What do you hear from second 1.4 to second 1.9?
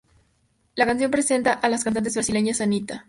a las